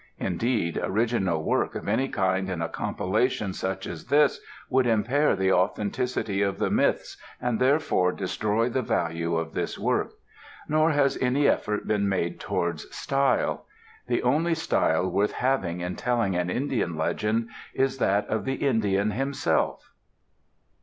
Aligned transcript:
Indeed, 0.17 0.79
original 0.81 1.43
work 1.43 1.75
of 1.75 1.87
any 1.87 2.07
kind 2.07 2.49
in 2.49 2.59
a 2.63 2.67
compilation 2.69 3.53
such 3.53 3.85
as 3.85 4.05
this 4.07 4.39
would 4.67 4.87
impair 4.87 5.35
the 5.35 5.51
authenticity 5.53 6.41
of 6.41 6.57
the 6.57 6.71
myths, 6.71 7.17
and 7.39 7.59
therefore 7.59 8.11
destroy 8.11 8.67
the 8.67 8.81
value 8.81 9.35
of 9.35 9.53
this 9.53 9.77
work. 9.77 10.13
Nor 10.67 10.89
has 10.89 11.19
any 11.21 11.47
effort 11.47 11.85
been 11.87 12.09
made 12.09 12.39
towards 12.39 12.89
"style." 12.89 13.67
The 14.07 14.23
only 14.23 14.55
style 14.55 15.07
worth 15.07 15.33
having 15.33 15.81
in 15.81 15.95
telling 15.97 16.35
an 16.35 16.49
Indian 16.49 16.97
legend 16.97 17.49
is 17.75 17.99
that 17.99 18.27
of 18.27 18.43
the 18.43 18.55
Indian 18.55 19.11
himself. 19.11 19.91